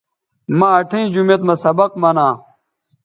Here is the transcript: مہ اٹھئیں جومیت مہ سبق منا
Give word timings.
مہ 0.57 0.67
اٹھئیں 0.77 1.07
جومیت 1.13 1.41
مہ 1.47 1.53
سبق 1.63 1.91
منا 2.01 2.27